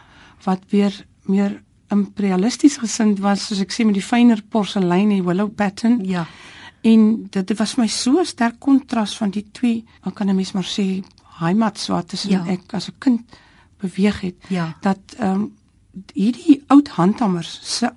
[0.45, 5.51] wat weer meer imperialisties gesind was soos ek sê met die fynere porselein en willow
[5.55, 6.01] pattern.
[6.05, 6.27] Ja.
[6.83, 10.67] En dit, dit was my so sterk kontras van die twee, ek kan net maar
[10.67, 11.03] sê
[11.41, 12.45] heimat so tussen ja.
[12.47, 13.39] ek as 'n kind
[13.81, 14.77] beweeg het ja.
[14.81, 15.55] dat ehm um,
[16.13, 17.89] hierdie oud handhammers se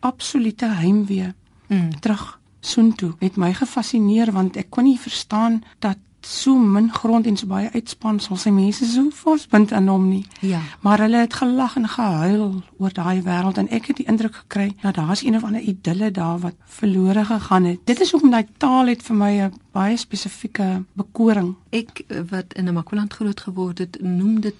[0.00, 1.32] absolute heimwee
[1.66, 2.00] mm.
[2.00, 2.37] terug
[2.68, 7.46] soontoe het my gefassineer want ek kon nie verstaan dat so min grond en so
[7.46, 10.24] baie uitspansel sy mense so vasbind aan hom nie.
[10.44, 10.60] Ja.
[10.82, 14.72] Maar hulle het gelag en gehuil oor daai wêreld en ek het die indruk gekry
[14.82, 17.80] dat daar's een of ander idylle daar wat verlore gegaan het.
[17.84, 21.54] Dit is hoekom daai taal het vir my 'n baie spesifieke bekoring.
[21.70, 24.56] Ek wat in 'n Makwaland groot geword het, noem dit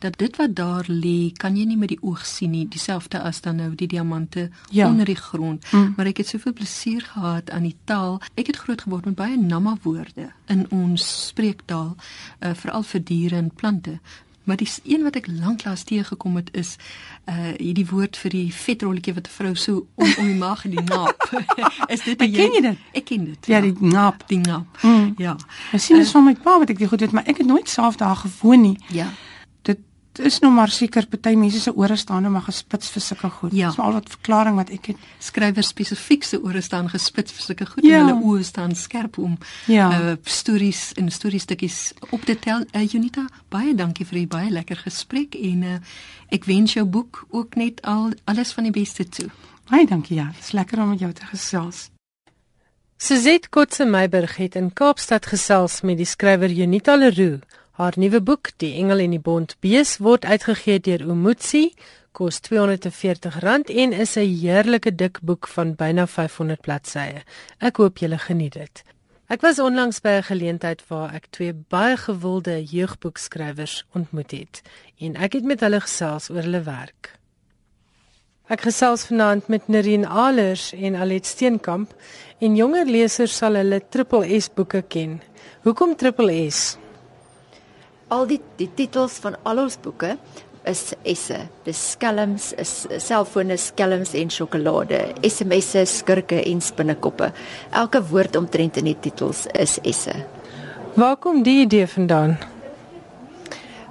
[0.00, 3.40] dat dit wat daar lê, kan jy nie met die oog sien nie, dieselfde as
[3.44, 4.88] dan nou die diamante ja.
[4.88, 5.64] onder die grond.
[5.72, 5.92] Mm.
[5.96, 8.20] Maar ek het soveel plesier gehad aan die taal.
[8.34, 11.94] Ek het groot geword met baie Nama woorde in ons spreektaal,
[12.40, 14.00] uh, veral vir diere en plante.
[14.48, 16.74] Maar die een wat ek lanklaas teëgekom het is
[17.30, 20.70] uh hierdie woord vir die vetrolletjie wat 'n vrou so om om die maag en
[20.70, 21.28] die naap.
[21.94, 22.78] is dit jy ken jy dit?
[22.92, 23.46] Ek ken dit.
[23.46, 23.62] Ja, ja.
[23.68, 24.24] die naap.
[24.28, 24.66] Die naap.
[24.82, 25.14] Mm.
[25.16, 25.36] Ja.
[25.72, 27.46] Ek sien dit uh, van my pa wat ek dit goed weet, maar ek het
[27.46, 28.78] nooit self daar gewoon nie.
[28.88, 29.12] Ja
[30.26, 33.52] is nou maar seker party mense se ore staan nou maar gespits vir sulke goed.
[33.56, 33.68] Ja.
[33.68, 35.04] Dis maar al wat verklaring wat ek het.
[35.18, 38.00] Skrywer spesifiek se ore staan gespits vir sulke goed ja.
[38.00, 39.36] en hulle oë staan skerp om
[39.70, 39.90] ja.
[39.90, 41.78] uh, stories en storiestukkies
[42.10, 42.66] op te tel.
[42.72, 45.78] Uh, Junita, baie dankie vir die baie lekker gesprek en uh,
[46.34, 49.30] ek wens jou boek ook net al alles van die beste toe.
[49.70, 50.30] Baie dankie ja.
[50.34, 51.88] Dit is lekker om met jou te gesels.
[53.00, 57.40] Suzette Kotse Meiburg het in Kaapstad gesels met die skrywer Junita Leroux
[57.80, 61.70] Haar nuwe boek, Die Engel en die Bond Bees, word uitgegee deur Umutsi,
[62.12, 63.38] kos R240
[63.72, 67.22] en is 'n heerlike dik boek van byna 500 bladsye.
[67.58, 68.82] Ek hoop julle geniet dit.
[69.28, 74.62] Ek was onlangs by 'n geleentheid waar ek twee baie gewilde jeugboekskrywers ontmoet het
[74.98, 77.18] en ek het met hulle gesels oor hulle werk.
[78.48, 81.94] Ek gesels vanaand met Nerine Alers en Alet Steenkamp
[82.40, 85.22] en jonger lesers sal hulle Triple S boeke ken.
[85.62, 86.76] Hoekom Triple S?
[88.10, 90.16] Al die die titels van al ons boeke
[90.68, 91.38] is esse.
[91.64, 97.30] Dis skelms, is selfone skelms en sjokolade, SMS'e, skurke en spinnekoppe.
[97.70, 100.16] Elke woord omtrent in die titels is esse.
[100.98, 102.36] Waar kom die idee vandaan?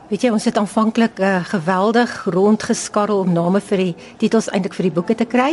[0.10, 3.91] Weet jy, ons het aanvanklik uh, geweldig rondgeskarrel om name vir die
[4.23, 5.51] titels eintlik vir die boeke te kry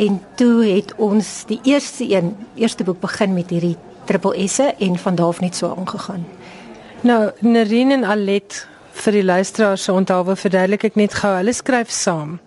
[0.00, 3.76] en toe het ons die eerste een, eerste boek begin met hierdie
[4.08, 6.24] triple S'e en van daar af net so aangegaan.
[7.06, 8.56] Nou, Nerine en Alet
[9.04, 12.40] vir die luisteraars se onthaalwe verduidelik ek net gou, hulle skryf saam.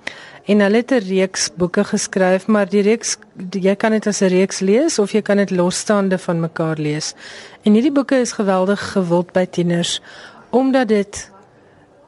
[0.51, 3.17] En hulle het 'n reeks boeke geskryf, maar die reeks
[3.51, 7.15] jy kan dit as 'n reeks lees of jy kan dit losstaande van mekaar lees.
[7.63, 10.01] En hierdie boeke is geweldig gewild by tieners
[10.49, 11.31] omdat dit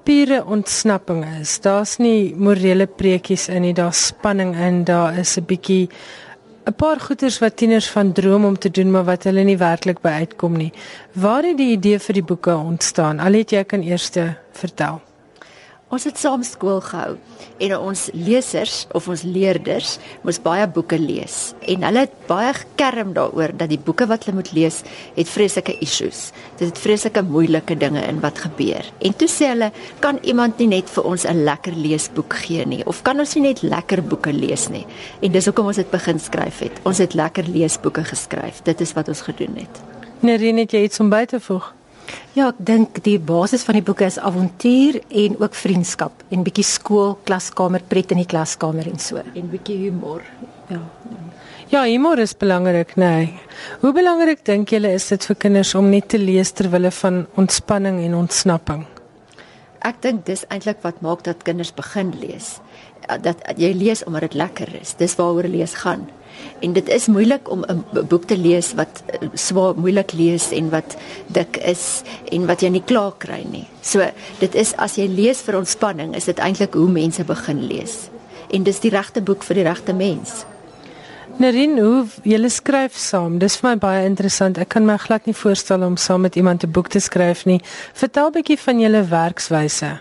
[0.03, 1.59] pure ontsnapping is.
[1.59, 5.89] Daar's nie morele preekies in nie, daar's spanning in, daar is 'n bietjie
[6.65, 10.01] 'n paar goeters wat tieners van droom om te doen, maar wat hulle nie werklik
[10.01, 10.73] by uitkom nie.
[11.13, 13.19] Waar het die idee vir die boeke ontstaan?
[13.19, 14.11] Al het jy kan eers
[14.51, 15.01] vertel.
[15.93, 17.19] Ons het saam skool gehou
[17.61, 23.11] en ons lesers of ons leerders moes baie boeke lees en hulle het baie gekerm
[23.13, 24.79] daaroor dat die boeke wat hulle moet lees
[25.13, 26.31] het vreeslike issues.
[26.57, 28.89] Dit het vreeslike moeilike dinge in wat gebeur.
[29.05, 29.69] En toe sê hulle,
[30.01, 33.53] kan iemand nie net vir ons 'n lekker leesboek gee nie of kan ons nie
[33.53, 34.85] net lekker boeke lees nie?
[35.21, 36.81] En dis hoekom ons dit begin skryf het.
[36.85, 38.63] Ons het lekker leesboeke geskryf.
[38.63, 39.81] Dit is wat ons gedoen het.
[40.21, 41.73] Nerine, het jy iets om by te voeg?
[42.33, 46.65] Ja, ek dink die basis van die boeke is avontuur en ook vriendskap en bietjie
[46.65, 50.25] skool, klaskamer, pret in die klaskamer en so en bietjie humor.
[50.71, 50.81] Ja.
[51.73, 53.29] Ja, humor is belangrik, nee.
[53.81, 57.23] Hoe belangrik dink julle is dit vir kinders om net te lees ter wille van
[57.39, 58.83] ontspanning en ontsnapping?
[59.83, 62.59] Ek dink dis eintlik wat maak dat kinders begin lees.
[63.25, 64.93] Dat jy lees omdat dit lekker is.
[64.99, 66.05] Dis waaroor lees gaan.
[66.59, 70.69] En dit is moeilik om 'n boek te lees wat eh, swaar moeilik lees en
[70.69, 70.95] wat
[71.27, 73.67] dik is en wat jy nie klaar kry nie.
[73.81, 74.05] So
[74.39, 78.09] dit is as jy lees vir ontspanning, is dit eintlik hoe mense begin lees.
[78.49, 80.45] En dis die regte boek vir die regte mens.
[81.41, 83.39] Nerin, hoe jy skryf saam?
[83.41, 84.59] Dis vir my baie interessant.
[84.61, 87.59] Ek kan my glad nie voorstel om saam met iemand 'n boek te skryf nie.
[87.93, 89.99] Vertel 'n bietjie van julle werkswyse.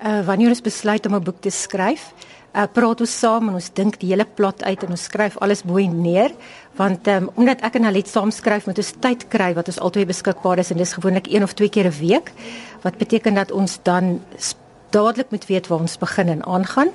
[0.00, 2.12] Uh wanneer ons besluit om 'n boek te skryf,
[2.58, 5.62] uh, praat ons saam en ons dink die hele plot uit en ons skryf alles
[5.66, 6.34] bo neer
[6.78, 10.10] want um, omdat ek en Alet saam skryf moet ons tyd kry wat ons altyd
[10.10, 12.32] beskikbaar is en dis gewoonlik een of twee keer 'n week
[12.82, 14.20] wat beteken dat ons dan
[14.90, 16.90] dadelik moet weet waar ons begin en aangaan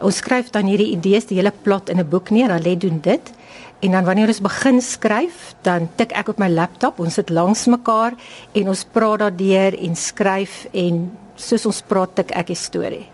[0.00, 3.32] ons skryf dan hierdie idees die hele plot in 'n boek neer Alet doen dit
[3.78, 7.68] En dan wanneer ons begin skryf, dan tik ek op my laptop, ons sit langs
[7.70, 8.16] mekaar
[8.58, 11.04] en ons praat daardeur en skryf en
[11.38, 13.06] soos ons praat tik ek die storie.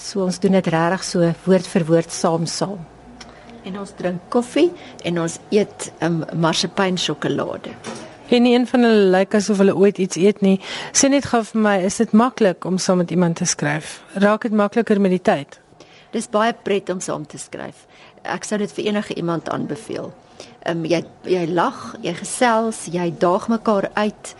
[0.00, 2.78] So ons doen dit regtig so woord vir woord saam saam.
[3.68, 4.70] En ons drink koffie
[5.04, 7.74] en ons eet 'n um, marsipan sjokolade.
[8.30, 10.60] En een van hulle lyk asof hulle ooit iets eet nie.
[10.92, 14.02] Sê net gou vir my, is dit maklik om saam met iemand te skryf?
[14.14, 15.60] Raak dit makliker met die tyd?
[16.10, 17.86] Dis baie pret om saam te skryf.
[18.22, 20.12] Ek sou dit vir enige iemand aanbeveel.
[20.62, 24.34] Ehm um, jy jy lag, jy gesels, jy daag mekaar uit.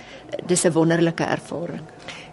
[0.47, 1.85] Dis 'n wonderlike ervaring.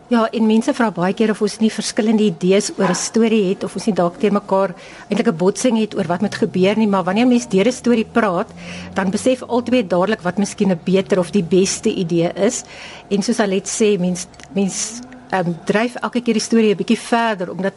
[0.07, 3.63] Ja, en mense vra baie keer of ons nie verskillende idees oor 'n storie het
[3.67, 4.71] of ons nie dalk teer mekaar
[5.09, 8.05] eintlik 'n botsing het oor wat moet gebeur nie, maar wanneer mense deur 'n storie
[8.05, 8.47] praat,
[8.93, 12.63] dan besef albei dadelik wat miskien 'n beter of die beste idee is.
[13.09, 16.99] En soos Alet sê, mense mense ehm um, dryf elke keer die storie 'n bietjie
[16.99, 17.73] verder omdat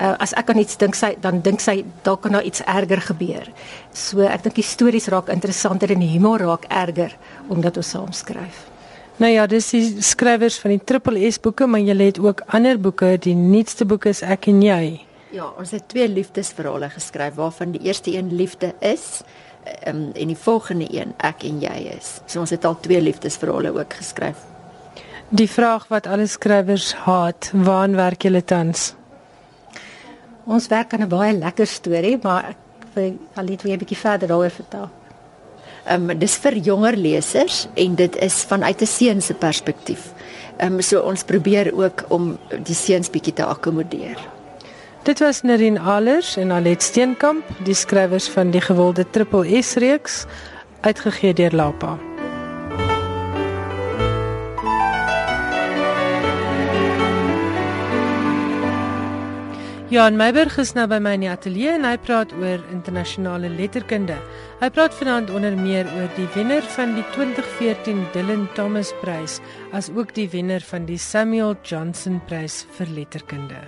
[0.00, 3.00] uh, as ek aan iets dink sy dan dink sy dalk kan daar iets erger
[3.00, 3.46] gebeur.
[3.92, 7.16] So ek dink die stories raak interessanter en die humor raak erger
[7.48, 8.77] omdat ons saam skryf.
[9.18, 12.78] Nou ja, dis die skrywers van die Triple S boeke, maar jy het ook ander
[12.78, 13.16] boeke.
[13.18, 15.00] Die nuutste boek is Ek en jy.
[15.34, 19.24] Ja, ons het twee liefdesverhale geskryf waarvan die eerste een liefde is
[19.86, 22.20] um, en die volgende een Ek en jy is.
[22.30, 24.46] So ons het al twee liefdesverhale ook geskryf.
[25.34, 28.94] Die vraag wat alle skrywers haat, waaraan werk julle tans?
[30.46, 32.56] Ons werk aan 'n baie lekker storie, maar ek
[32.94, 34.88] wil al net weer 'n bietjie verder daaroor vertel.
[35.88, 40.12] Ehm um, dis vir jonger lesers en dit is vanuit 'n seun se perspektief.
[40.58, 44.18] Ehm um, so ons probeer ook om die seuns bietjie te akkommodeer.
[45.02, 50.26] Dit was Nerin Allers en Alet Steenkamp, die skrywers van die gewilde Triple S reeks
[50.80, 52.07] uitgegee deur Lapa.
[59.88, 64.18] Jan Meiberg is nou by my in die ateljee en hy praat oor internasionale letterkunde.
[64.60, 69.38] Hy praat vanaand onder meer oor die wenner van die 2014 Dylan Thomas Prys,
[69.72, 73.64] as ook die wenner van die Samuel Johnson Prys vir letterkunde.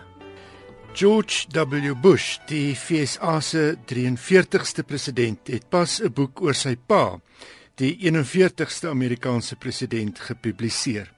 [0.93, 1.97] George W.
[1.97, 7.17] Bush, die FSA se 43ste president, het pas 'n boek oor sy pa,
[7.77, 11.09] die 41ste Amerikaanse president, gepubliseer.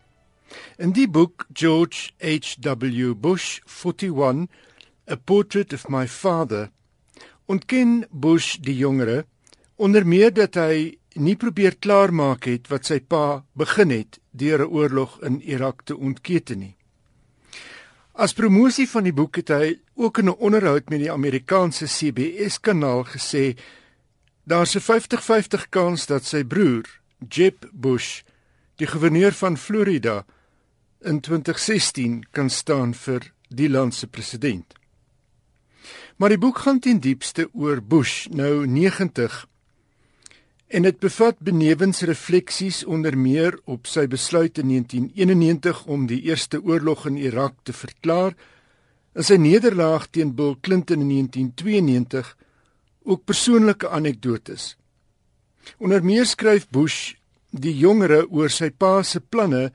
[0.79, 3.15] In die boek George H.W.
[3.15, 4.47] Bush 41
[5.11, 6.71] A Portrait of My Father
[7.47, 9.25] ontken Bush die jongere
[9.77, 14.71] onder meer dat hy nie probeer klaarmaak het wat sy pa begin het deur 'n
[14.71, 16.77] oorlog in Irak te ontkete nie.
[18.15, 22.61] As promosie van die boek het hy ook in 'n onderhoud met die Amerikaanse CBS
[22.61, 23.59] kanaal gesê
[24.45, 26.87] daar's 'n 50-50 kans dat sy broer,
[27.29, 28.23] Jeb Bush,
[28.77, 30.25] die gouverneur van Florida
[31.01, 34.82] in 2016 kan staan vir die land se president.
[36.17, 39.47] Maar die boek gaan ten diepste oor Bush, nou 90.
[40.73, 46.63] En dit bevat benewens refleksies onder meer op sy besluit in 1991 om die eerste
[46.63, 48.37] oorlog in Irak te verklaar,
[49.13, 52.37] en sy nederlaag teen Bill Clinton in 1992,
[53.05, 54.77] ook persoonlike anekdotes.
[55.79, 57.15] Onder meer skryf Bush
[57.53, 59.71] die jongere oor sy pa se planne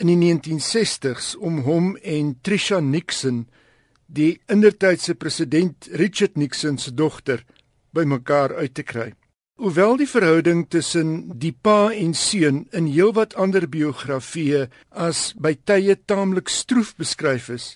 [0.00, 3.44] in die 1960s om hom en Trisha Nixon
[4.12, 7.44] die indertydse president Richard Nixon se dogter
[7.96, 9.12] bymekaar uit te kry.
[9.60, 15.96] Hoewel die verhouding tussen die pa en seun in heelwat ander biografieë as by tye
[15.96, 17.66] taamlik stroef beskryf is,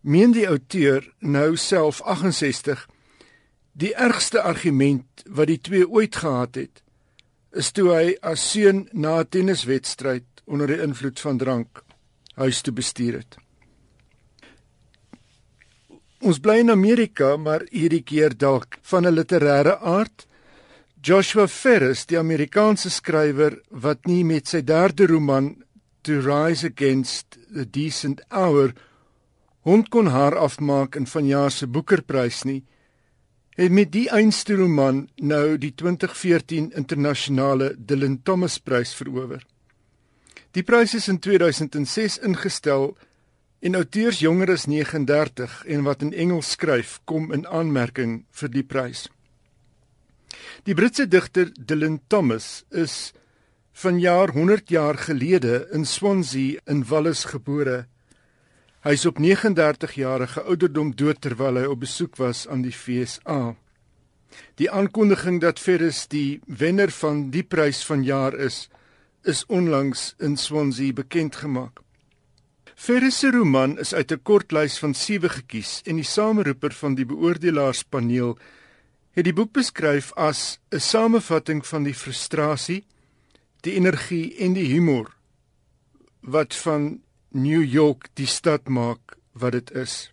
[0.00, 2.86] meen die outeur nou self 68
[3.72, 6.82] die ergste argument wat die twee ooit gehad het
[7.56, 11.82] is toe hy as seun na 'n tenniswedstryd onder die invloed van drank
[12.34, 13.36] huis toe bestuur het.
[16.20, 20.26] Ons bly in Amerika, maar hierdie keer dalk van 'n literêre aard.
[21.02, 25.64] Joshua Ferris, die Amerikaanse skrywer wat nie met sy derde roman
[26.02, 28.74] To Rise Against the Decent Hour
[29.62, 32.62] hond kon haar afmaak in vanjaar se Boekerprys nie,
[33.56, 39.42] het met die einste roman nou die 2014 internasionale Dylan Thomas Prys verower.
[40.52, 42.96] Die prys is in 2006 ingestel
[43.60, 48.64] En outeurs jonger as 39 en wat in Engels skryf, kom in aanmerking vir die
[48.64, 49.08] prys.
[50.64, 53.12] Die Britse digter Dylan Thomas is
[53.76, 57.84] vanjaar 100 jaar gelede in Swansea in Wallis gebore.
[58.80, 63.54] Hy is op 39 jarige ouderdom dood terwyl hy op besoek was aan die FSA.
[64.56, 68.70] Die aankondiging dat Ferris die wenner van die prys vanjaar is,
[69.28, 71.84] is onlangs in Swansea bekend gemaak.
[72.80, 76.94] Ferris se roman is uit 'n kort lys van 7 gekies en die sameroeper van
[76.94, 78.38] die beoordelaarspaneel
[79.16, 82.86] het die boek beskryf as 'n samevatting van die frustrasie,
[83.60, 85.12] die energie en die humor
[86.20, 90.10] wat van New York die stad maak wat dit is.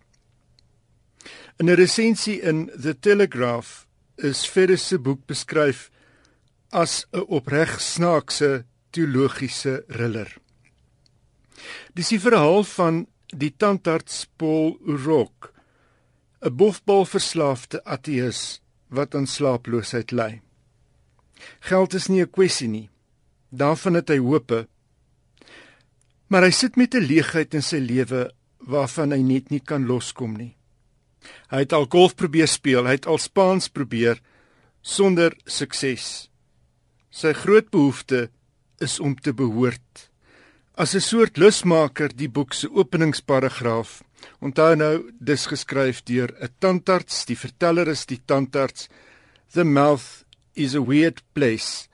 [1.56, 5.90] In 'n resensie in The Telegraph is Ferris se boek beskryf
[6.70, 10.47] as 'n opreg snaakse teologiese thriller.
[11.94, 15.52] Dis die verhaal van die tandarts Paul Urok,
[16.40, 20.40] 'n bofbalverslaafde ateïs wat aan slaaploosheid ly.
[21.60, 22.90] Geld is nie 'n kwessie nie.
[23.50, 24.68] Daarvan het hy hope.
[26.28, 30.36] Maar hy sit met 'n leegheid in sy lewe waarvan hy net nie kan loskom
[30.36, 30.56] nie.
[31.50, 34.20] Hy het al golf probeer speel, hy het al Spaans probeer
[34.80, 36.28] sonder sukses.
[37.10, 38.30] Sy groot behoefte
[38.78, 40.07] is om te behoort
[40.78, 43.90] as 'n soort lusmaker die boek se openingsparagraaf.
[44.44, 44.96] Onthou nou,
[45.28, 48.88] dis geskryf deur 'n tandarts, die verteller is die tandarts.
[49.54, 50.24] The mouth
[50.54, 51.88] is a weird place,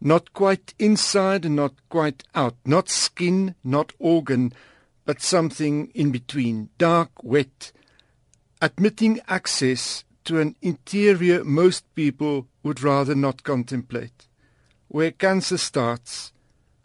[0.00, 4.52] not quite inside and not quite out, not skin, not organ,
[5.04, 7.72] but something in between, dark, wet,
[8.60, 14.28] admitting access to an interior most people would rather not contemplate.
[14.88, 16.32] Where cancer starts,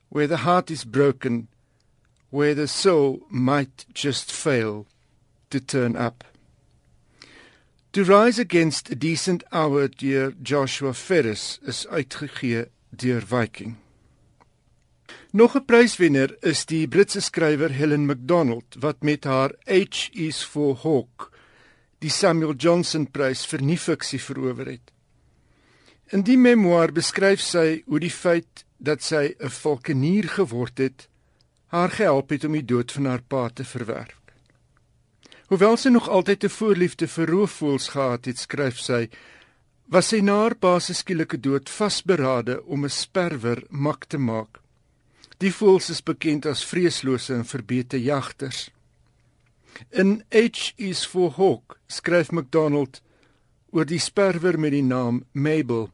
[0.10, 1.48] where the heart is broken,
[2.30, 4.86] where the soul might just fail
[5.50, 6.24] to turn up.
[7.94, 13.78] To Rise Against a Decent Hour deur Joshua Ferris is uitgegee deur Viking.
[15.32, 20.76] Nog 'n pryswenner is die Britse skrywer Helen Macdonald wat met haar H is for
[20.76, 21.32] Hawk
[22.00, 24.92] die Samuel Johnson Prys vir nie-fiksie verower het.
[26.14, 31.10] In die memoir beskryf sy hoe die feit dat sy 'n valkenier geword het,
[31.68, 34.16] haar gehelp het om die dood van haar pa te verwerk.
[35.48, 39.10] Hoewel sy nog altyd 'n voorliefde vir roofvoëls gehad het, skryf sy,
[39.88, 44.60] was sy na haar pa se skielike dood vasberade om 'n sperwer mak te maak.
[45.38, 48.70] Die voëls is bekend as vreeslose en verbete jagters.
[49.90, 53.02] In H is for Hawk skryf McDonald
[53.70, 55.90] oor die sperwer met die naam Mabel.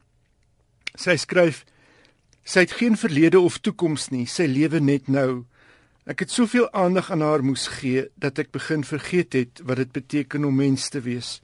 [0.94, 1.64] Sy skryf
[2.44, 5.44] sy het geen verlede of toekoms nie, sy lewe net nou.
[6.04, 9.92] Ek het soveel aandag aan haar moes gee dat ek begin vergeet het wat dit
[9.92, 11.40] beteken om mens te wees.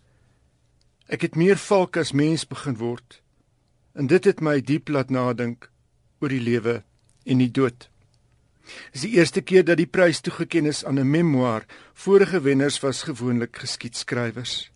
[1.09, 3.22] Ek het meer valk as mens begin word.
[3.96, 5.70] En dit het my diep laat nadink
[6.20, 6.82] oor die lewe
[7.24, 7.88] en die dood.
[8.92, 11.64] Dis die eerste keer dat die prys toegekend is aan 'n memoir.
[11.94, 14.70] Vorige wenners was gewoonlik geskiedskrywers.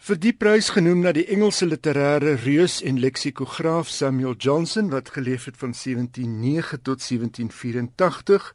[0.00, 5.44] Vir die prys genoem na die Engelse literêre reus en leksikograaf Samuel Johnson wat geleef
[5.44, 8.46] het van 1709 tot 1784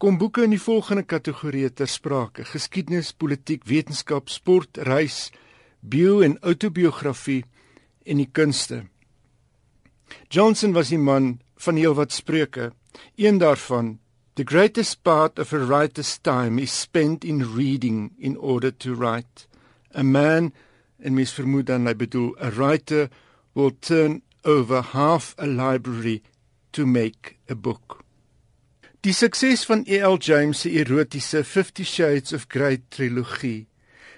[0.00, 5.28] kom boeke in die volgende kategorieë ter sprake: geskiedenis, politiek, wetenskap, sport, reis,
[5.80, 7.42] bio en autobiografie
[8.08, 8.86] en die kunste.
[10.32, 12.72] Johnson was 'n man van heelwat spreuke.
[13.16, 13.98] Een daarvan:
[14.34, 19.47] The greatest part of a writer's time is spent in reading in order to write.
[19.98, 20.52] A man,
[20.98, 23.08] en mens vermoed dan hy bedoel 'n writer
[23.52, 26.22] will turn over half a library
[26.70, 28.04] to make a book.
[29.00, 30.16] Die sukses van E.L.
[30.18, 33.66] James se erotiese Fifty Shades of Grey trilogie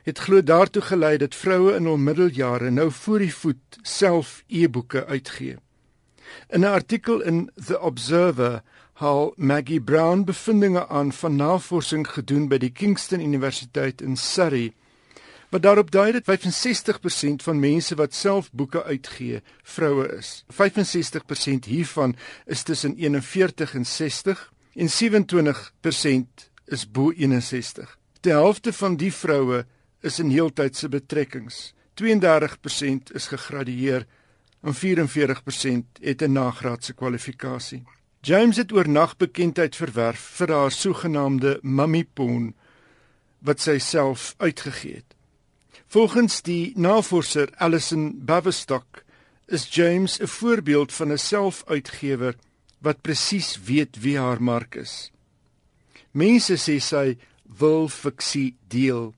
[0.02, 5.04] het glo daartoe gelei dat vroue in hul middeljare nou voor die voet self e-boeke
[5.06, 5.56] uitgee.
[6.48, 8.62] In 'n artikel in The Observer
[8.92, 14.72] haal Maggie Brown bevindinge aan van navorsing gedoen by die Kingston Universiteit in Surrey
[15.50, 20.44] wat daarop dui dat 65% van mense wat self boeke uitgee, vroue is.
[20.52, 27.98] 65% hiervan is tussen 41 en 60 en 27% is bo 61.
[28.20, 29.64] Die helfte van die vroue
[30.00, 31.72] is in heeltydse betrekkings.
[32.02, 34.06] 32% is gegradueer
[34.62, 37.82] en 44% het 'n nagraadse kwalifikasie.
[38.20, 42.54] James het oornag bekendheid verwerf vir haar sogenaamde mummy porn
[43.38, 45.14] wat sy self uitgegee het.
[45.90, 49.02] Volgens die navorser Alison Baverstock
[49.46, 52.36] is James 'n voorbeeld van 'n selfuitgewer
[52.78, 55.10] wat presies weet wie haar mark is.
[56.10, 57.18] Mense sê sy
[57.58, 59.14] wil fiksie deel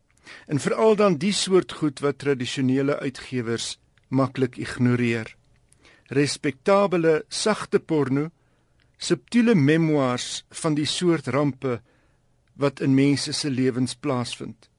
[0.46, 5.36] en veral dan die soort goed wat tradisionele uitgewers maklik ignoreer.
[6.06, 8.30] Respektabele sagte porno,
[8.96, 11.82] subtiele memoirs van die soort rampe
[12.54, 14.71] wat in mense se lewens plaasvind.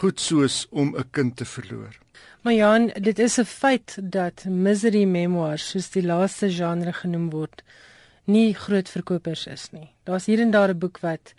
[0.00, 1.98] Goed soos om 'n kind te verloor.
[2.42, 7.62] Maar Jan, dit is 'n feit dat misery memoirs, soos die laaste genre genoem word,
[8.24, 9.92] nie groot verkopers is nie.
[10.04, 11.34] Daar's hier en daar 'n boek wat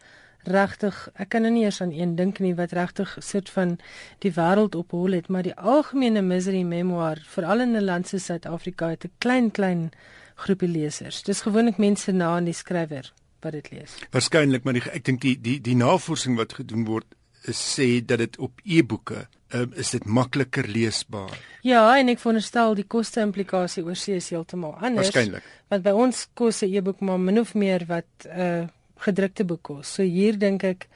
[0.45, 3.75] regtig ek kan nou nie eers aan een dink nie wat regtig sit van
[4.23, 8.25] die wêreld op hol het maar die algemene misery memoir veral in 'n land soos
[8.25, 9.91] Suid-Afrika het 'n klein klein
[10.35, 14.83] groepie lesers dis gewoonlik mense na aan die skrywer wat dit lees waarskynlik maar die,
[14.91, 17.05] ek dink die die die navorsing wat gedoen word
[17.53, 22.87] sê dat dit op e-boeke um, is dit makliker leesbaar ja en ek veronderstel die
[22.87, 27.19] koste implikasie oor see is heeltemal anders waarskynlik want by ons kos 'n e-boek maar
[27.19, 28.67] min of meer wat 'n uh, eh,
[29.03, 29.93] gedrukte boek kos.
[29.97, 30.87] So hier dink ek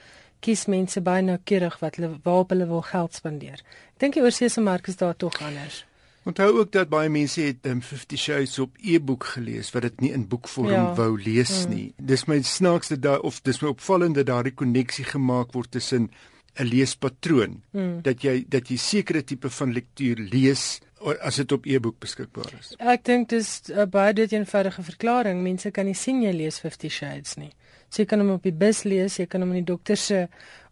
[0.44, 3.62] kies mense baie noukeurig wat hulle waarop hulle wil geld spandeer.
[3.96, 5.84] Ek dink die oorseese mark is daar tog anders.
[6.28, 10.12] Onthou ook dat baie mense het um, 50 Shades op e-boek gelees wat dit nie
[10.14, 10.88] in boekvorm ja.
[10.96, 11.74] wou lees mm.
[11.74, 11.86] nie.
[11.98, 16.10] Dis my snaakste daar of dis my opvallende daardie koneksie gemaak word tussen
[16.58, 18.02] 'n leespatroon mm.
[18.02, 20.80] dat jy dat jy sekere tipe van lektuur lees
[21.22, 22.74] as dit op e-boek beskikbaar is.
[22.78, 25.42] Ek dink dis 'n baie dit eenvoudige verklaring.
[25.42, 27.52] Mense kan nie sien jy lees 50 Shades nie.
[27.90, 30.28] So jy kan hom op die bus lees, jy kan hom in die dokter se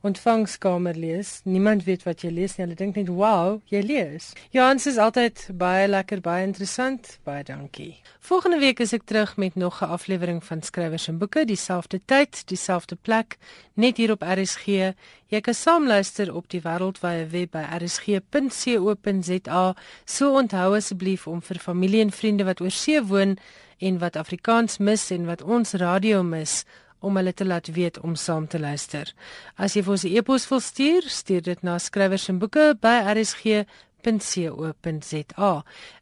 [0.06, 1.42] ontvangskamer lees.
[1.44, 2.66] Niemand weet wat jy lees nie.
[2.66, 7.20] Hulle dink net, "Wow, jy lees." Jans is altyd baie lekker, baie interessant.
[7.24, 8.02] Baie dankie.
[8.20, 12.48] Volgende week is ek terug met nog 'n aflewering van Skrywers en Boeke, dieselfde tyd,
[12.48, 13.38] dieselfde plek,
[13.74, 14.94] net hier op RSG.
[15.28, 19.76] Jy kan saamluister op die wêreldwye web by rsg.co.za.
[20.06, 23.38] So onthou asseblief om vir familie en vriende wat oor see woon
[23.78, 26.66] en wat Afrikaans mis en wat ons radio mis
[27.00, 29.14] om hulle te laat weet om saam te luister.
[29.56, 32.98] As jy vir ons 'n e-pos wil stuur, stuur dit na skrywers en boeke by
[33.16, 33.74] rsg.co.za.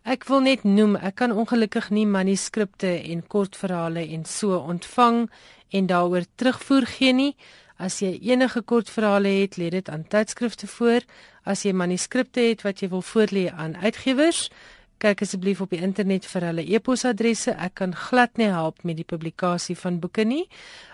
[0.03, 5.29] Ek wil net noem, ek kan ongelukkig nie manuskripte en kortverhale en so ontvang
[5.69, 7.35] en daaroor terugvoer gee nie.
[7.77, 11.01] As jy enige kortverhale het, lê dit aan tydskrifte voor.
[11.43, 14.49] As jy manuskripte het wat jy wil voorlê aan uitgewers,
[14.97, 17.51] kyk asseblief op die internet vir hulle e-posadresse.
[17.51, 20.47] Ek kan glad nie help met die publikasie van boeke nie.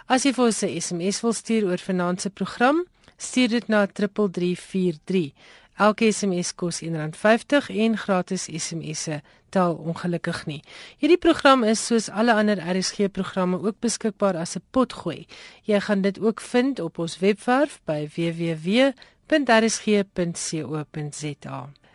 [0.07, 2.85] As jy vir ons 'n SMS wil stuur oor finansiëre program,
[3.17, 5.31] stuur dit na 3343.
[5.77, 10.61] Elke SMS kos R1.50 en gratis SMS'e tel ongelukkig nie.
[11.01, 15.27] Hierdie program is soos alle ander RSG programme ook beskikbaar as 'n potgooi.
[15.63, 18.91] Jy gaan dit ook vind op ons webwerf by www.rsg.co.za.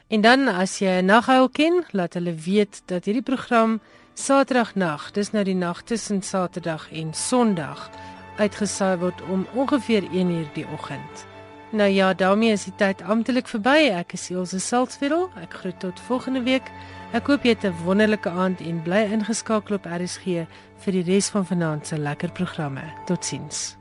[0.08, 3.80] En dan as jy 'n naghuil ken, laat hulle weet dat hierdie program
[4.14, 7.90] Saterdagnag, dis nou die nag tussen Saterdag en Sondag,
[8.36, 11.26] uitgesaai word om ongeveer 1uur die oggend.
[11.70, 13.90] Nou ja, daarmee is die tyd amptelik verby.
[13.90, 15.30] Ek is Elsje Salzwetel.
[15.42, 16.70] Ek groet tot volgende week.
[17.12, 20.46] Ek hoop jy het 'n wonderlike aand en bly ingeskakel op RSG
[20.78, 22.82] vir die res van vanaand se lekker programme.
[23.06, 23.76] Totsiens.